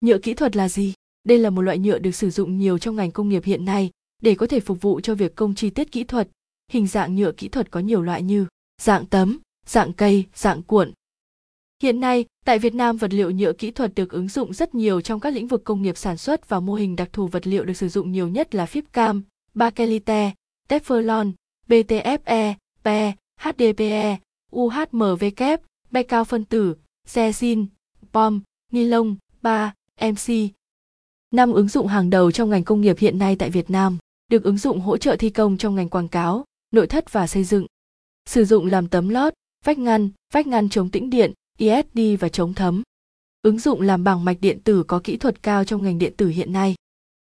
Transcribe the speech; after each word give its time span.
Nhựa 0.00 0.18
kỹ 0.18 0.34
thuật 0.34 0.56
là 0.56 0.68
gì? 0.68 0.94
Đây 1.24 1.38
là 1.38 1.50
một 1.50 1.62
loại 1.62 1.78
nhựa 1.78 1.98
được 1.98 2.14
sử 2.14 2.30
dụng 2.30 2.58
nhiều 2.58 2.78
trong 2.78 2.96
ngành 2.96 3.10
công 3.10 3.28
nghiệp 3.28 3.44
hiện 3.44 3.64
nay 3.64 3.90
để 4.22 4.34
có 4.34 4.46
thể 4.46 4.60
phục 4.60 4.80
vụ 4.80 5.00
cho 5.00 5.14
việc 5.14 5.34
công 5.34 5.54
chi 5.54 5.70
tiết 5.70 5.92
kỹ 5.92 6.04
thuật. 6.04 6.28
Hình 6.72 6.86
dạng 6.86 7.16
nhựa 7.16 7.32
kỹ 7.32 7.48
thuật 7.48 7.70
có 7.70 7.80
nhiều 7.80 8.02
loại 8.02 8.22
như 8.22 8.46
dạng 8.82 9.06
tấm, 9.06 9.38
dạng 9.66 9.92
cây, 9.92 10.24
dạng 10.34 10.62
cuộn. 10.62 10.92
Hiện 11.82 12.00
nay, 12.00 12.24
tại 12.44 12.58
Việt 12.58 12.74
Nam 12.74 12.96
vật 12.96 13.12
liệu 13.12 13.30
nhựa 13.30 13.52
kỹ 13.52 13.70
thuật 13.70 13.94
được 13.94 14.10
ứng 14.10 14.28
dụng 14.28 14.52
rất 14.52 14.74
nhiều 14.74 15.00
trong 15.00 15.20
các 15.20 15.34
lĩnh 15.34 15.46
vực 15.46 15.64
công 15.64 15.82
nghiệp 15.82 15.96
sản 15.96 16.16
xuất 16.16 16.48
và 16.48 16.60
mô 16.60 16.74
hình 16.74 16.96
đặc 16.96 17.12
thù 17.12 17.26
vật 17.26 17.46
liệu 17.46 17.64
được 17.64 17.74
sử 17.74 17.88
dụng 17.88 18.12
nhiều 18.12 18.28
nhất 18.28 18.54
là 18.54 18.66
phíp 18.66 18.84
cam, 18.92 19.22
bakelite, 19.54 20.34
teflon, 20.68 21.32
BTFE, 21.68 22.54
PE, 22.84 23.14
HDPE, 23.40 24.18
UHMW, 24.52 25.58
be 25.90 26.02
cao 26.02 26.24
phân 26.24 26.44
tử, 26.44 26.76
resin, 27.06 27.66
pom, 28.12 28.40
ni 28.72 28.84
lông, 28.84 29.16
3, 29.42 29.74
MC. 30.00 30.34
Năm 31.30 31.52
ứng 31.52 31.68
dụng 31.68 31.86
hàng 31.86 32.10
đầu 32.10 32.30
trong 32.30 32.50
ngành 32.50 32.64
công 32.64 32.80
nghiệp 32.80 32.98
hiện 32.98 33.18
nay 33.18 33.36
tại 33.38 33.50
Việt 33.50 33.70
Nam, 33.70 33.98
được 34.28 34.44
ứng 34.44 34.58
dụng 34.58 34.80
hỗ 34.80 34.96
trợ 34.96 35.16
thi 35.18 35.30
công 35.30 35.56
trong 35.56 35.74
ngành 35.74 35.88
quảng 35.88 36.08
cáo, 36.08 36.44
nội 36.70 36.86
thất 36.86 37.12
và 37.12 37.26
xây 37.26 37.44
dựng. 37.44 37.66
Sử 38.26 38.44
dụng 38.44 38.66
làm 38.66 38.88
tấm 38.88 39.08
lót, 39.08 39.32
vách 39.64 39.78
ngăn, 39.78 40.10
vách 40.32 40.46
ngăn 40.46 40.68
chống 40.68 40.90
tĩnh 40.90 41.10
điện, 41.10 41.32
ISD 41.58 42.00
và 42.20 42.28
chống 42.28 42.54
thấm. 42.54 42.82
Ứng 43.42 43.58
dụng 43.58 43.80
làm 43.80 44.04
bảng 44.04 44.24
mạch 44.24 44.36
điện 44.40 44.58
tử 44.64 44.82
có 44.82 45.00
kỹ 45.04 45.16
thuật 45.16 45.42
cao 45.42 45.64
trong 45.64 45.82
ngành 45.82 45.98
điện 45.98 46.12
tử 46.16 46.28
hiện 46.28 46.52
nay. 46.52 46.74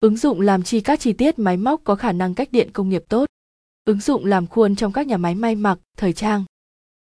Ứng 0.00 0.16
dụng 0.16 0.40
làm 0.40 0.62
chi 0.62 0.80
các 0.80 1.00
chi 1.00 1.12
tiết 1.12 1.38
máy 1.38 1.56
móc 1.56 1.80
có 1.84 1.94
khả 1.94 2.12
năng 2.12 2.34
cách 2.34 2.48
điện 2.52 2.70
công 2.72 2.88
nghiệp 2.88 3.04
tốt. 3.08 3.26
Ứng 3.84 4.00
dụng 4.00 4.24
làm 4.24 4.46
khuôn 4.46 4.76
trong 4.76 4.92
các 4.92 5.06
nhà 5.06 5.16
máy 5.16 5.34
may 5.34 5.54
mặc, 5.54 5.78
thời 5.96 6.12
trang. 6.12 6.44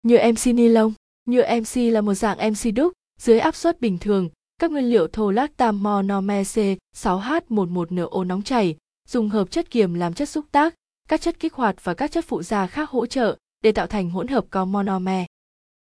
Nhựa 0.04 0.32
MC 0.32 0.48
ni 0.48 0.68
lông 0.68 0.93
Nhựa 1.26 1.59
MC 1.59 1.76
là 1.76 2.02
một 2.02 2.13
dạng 2.13 2.52
MC 2.52 2.73
đúc, 2.76 2.93
dưới 3.20 3.40
áp 3.40 3.55
suất 3.55 3.82
bình 3.82 3.98
thường, 3.98 4.30
các 4.63 4.72
nguyên 4.72 4.90
liệu 4.90 5.08
thô 5.08 5.31
lactam 5.31 5.84
monomer 5.84 6.58
C6H11NO 6.58 8.24
nóng 8.24 8.41
chảy, 8.41 8.76
dùng 9.10 9.29
hợp 9.29 9.51
chất 9.51 9.71
kiềm 9.71 9.93
làm 9.93 10.13
chất 10.13 10.29
xúc 10.29 10.46
tác, 10.51 10.76
các 11.10 11.21
chất 11.21 11.40
kích 11.40 11.54
hoạt 11.54 11.84
và 11.84 11.93
các 11.93 12.12
chất 12.12 12.26
phụ 12.27 12.43
gia 12.43 12.68
khác 12.68 12.90
hỗ 12.90 13.05
trợ 13.05 13.38
để 13.63 13.71
tạo 13.71 13.88
thành 13.88 14.10
hỗn 14.10 14.27
hợp 14.27 14.46
có 14.49 14.65
monomer. 14.65 15.26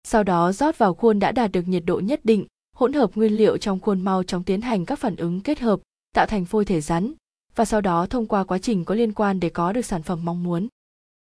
Sau 0.05 0.25
đó 0.25 0.53
rót 0.53 0.79
vào 0.79 0.95
khuôn 0.95 1.19
đã 1.19 1.33
đạt 1.33 1.53
được 1.53 1.69
nhiệt 1.69 1.83
độ 1.87 2.01
nhất 2.01 2.20
định, 2.25 2.47
hỗn 2.77 2.92
hợp 2.92 3.11
nguyên 3.15 3.37
liệu 3.37 3.57
trong 3.57 3.81
khuôn 3.81 4.01
mau 4.01 4.23
chóng 4.23 4.45
tiến 4.45 4.61
hành 4.61 4.87
các 4.87 4.98
phản 4.98 5.17
ứng 5.17 5.41
kết 5.41 5.61
hợp, 5.61 5.81
tạo 6.14 6.27
thành 6.27 6.45
phôi 6.45 6.64
thể 6.64 6.81
rắn, 6.81 7.12
và 7.55 7.64
sau 7.64 7.81
đó 7.81 8.07
thông 8.07 8.27
qua 8.27 8.45
quá 8.45 8.59
trình 8.59 8.85
có 8.85 8.95
liên 8.95 9.12
quan 9.12 9.41
để 9.41 9.48
có 9.48 9.73
được 9.73 9.85
sản 9.85 10.03
phẩm 10.03 10.25
mong 10.25 10.42
muốn. 10.42 10.69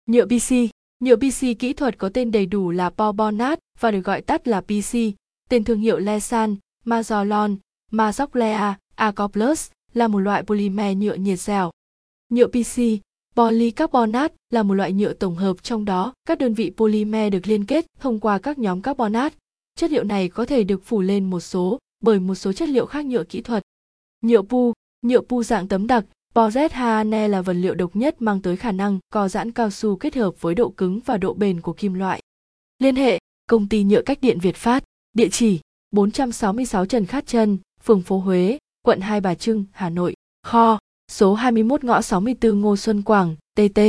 Nhựa 0.06 0.26
PC 0.26 0.54
Nhựa 1.04 1.16
PC 1.16 1.58
kỹ 1.58 1.72
thuật 1.72 1.98
có 1.98 2.08
tên 2.08 2.30
đầy 2.30 2.46
đủ 2.46 2.70
là 2.70 2.90
Bobonat 2.96 3.58
và 3.80 3.90
được 3.90 4.00
gọi 4.00 4.22
tắt 4.22 4.48
là 4.48 4.60
PC, 4.60 4.96
tên 5.48 5.64
thương 5.64 5.80
hiệu 5.80 5.98
Lesan, 5.98 6.56
Mazolon, 6.84 7.56
Mazoglea, 7.92 8.74
Acoplus 8.94 9.70
là 9.94 10.08
một 10.08 10.18
loại 10.18 10.42
polymer 10.42 10.96
nhựa 10.96 11.14
nhiệt 11.14 11.40
dẻo. 11.40 11.70
Nhựa 12.28 12.46
PC, 12.46 12.80
polycarbonat 13.36 14.32
là 14.50 14.62
một 14.62 14.74
loại 14.74 14.92
nhựa 14.92 15.12
tổng 15.12 15.36
hợp 15.36 15.62
trong 15.62 15.84
đó 15.84 16.12
các 16.24 16.38
đơn 16.38 16.54
vị 16.54 16.72
polymer 16.76 17.32
được 17.32 17.48
liên 17.48 17.64
kết 17.64 17.86
thông 18.00 18.20
qua 18.20 18.38
các 18.38 18.58
nhóm 18.58 18.82
carbonat. 18.82 19.34
Chất 19.74 19.90
liệu 19.90 20.04
này 20.04 20.28
có 20.28 20.44
thể 20.44 20.64
được 20.64 20.84
phủ 20.84 21.00
lên 21.00 21.30
một 21.30 21.40
số 21.40 21.78
bởi 22.00 22.20
một 22.20 22.34
số 22.34 22.52
chất 22.52 22.68
liệu 22.68 22.86
khác 22.86 23.06
nhựa 23.06 23.24
kỹ 23.24 23.40
thuật. 23.40 23.62
Nhựa 24.20 24.42
pu, 24.42 24.72
nhựa 25.02 25.20
pu 25.20 25.42
dạng 25.42 25.68
tấm 25.68 25.86
đặc 25.86 26.04
Porzet 26.34 27.28
là 27.28 27.42
vật 27.42 27.52
liệu 27.52 27.74
độc 27.74 27.96
nhất 27.96 28.22
mang 28.22 28.42
tới 28.42 28.56
khả 28.56 28.72
năng 28.72 28.98
co 29.10 29.28
giãn 29.28 29.52
cao 29.52 29.70
su 29.70 29.96
kết 29.96 30.14
hợp 30.14 30.40
với 30.40 30.54
độ 30.54 30.70
cứng 30.70 31.00
và 31.04 31.16
độ 31.16 31.34
bền 31.34 31.60
của 31.60 31.72
kim 31.72 31.94
loại. 31.94 32.22
Liên 32.78 32.96
hệ, 32.96 33.18
công 33.46 33.68
ty 33.68 33.84
nhựa 33.84 34.02
cách 34.02 34.18
điện 34.20 34.38
Việt 34.40 34.56
Phát, 34.56 34.84
địa 35.12 35.28
chỉ 35.28 35.60
466 35.90 36.86
Trần 36.86 37.06
Khát 37.06 37.26
Trân, 37.26 37.58
phường 37.82 38.02
phố 38.02 38.18
Huế, 38.18 38.58
quận 38.82 39.00
Hai 39.00 39.20
Bà 39.20 39.34
Trưng, 39.34 39.64
Hà 39.72 39.90
Nội, 39.90 40.14
kho, 40.42 40.78
số 41.10 41.34
21 41.34 41.84
ngõ 41.84 42.02
64 42.02 42.60
Ngô 42.60 42.76
Xuân 42.76 43.02
Quảng, 43.02 43.36
TT, 43.56 43.80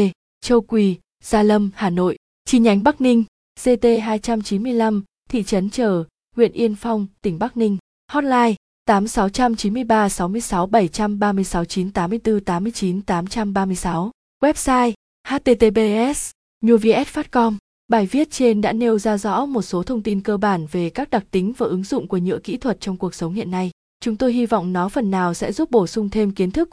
Châu 0.42 0.62
Quỳ, 0.62 0.98
Gia 1.24 1.44
Lâm, 1.44 1.72
Hà 1.76 1.90
Nội, 1.90 2.18
chi 2.46 2.60
nhánh 2.60 2.84
Bắc 2.84 3.02
Ninh, 3.02 3.24
CT 3.64 3.86
295, 4.02 5.04
thị 5.30 5.44
trấn 5.44 5.70
Trở, 5.70 6.04
huyện 6.36 6.52
Yên 6.52 6.76
Phong, 6.76 7.08
tỉnh 7.22 7.40
Bắc 7.40 7.58
Ninh, 7.58 7.78
hotline 8.12 8.56
8693 8.86 10.10
66 10.10 10.68
736 10.68 11.66
984 11.66 12.40
89 12.46 13.02
836. 13.02 14.12
Website 14.44 14.94
https 15.28 16.32
nhuvs.com. 16.62 17.58
Bài 17.92 18.06
viết 18.06 18.32
trên 18.32 18.62
đã 18.62 18.74
nêu 18.74 19.00
ra 19.00 19.18
rõ 19.18 19.46
một 19.46 19.62
số 19.62 19.84
thông 19.84 20.02
tin 20.02 20.22
cơ 20.22 20.38
bản 20.38 20.68
về 20.72 20.90
các 20.90 21.10
đặc 21.10 21.24
tính 21.32 21.54
và 21.58 21.68
ứng 21.68 21.84
dụng 21.84 22.08
của 22.08 22.18
nhựa 22.18 22.40
kỹ 22.40 22.58
thuật 22.58 22.80
trong 22.80 22.98
cuộc 22.98 23.16
sống 23.16 23.34
hiện 23.34 23.52
nay. 23.52 23.72
Chúng 24.02 24.16
tôi 24.16 24.34
hy 24.34 24.46
vọng 24.46 24.74
nó 24.74 24.90
phần 24.90 25.12
nào 25.12 25.34
sẽ 25.34 25.52
giúp 25.52 25.72
bổ 25.72 25.88
sung 25.88 26.10
thêm 26.10 26.32
kiến 26.32 26.52
thức 26.52 26.70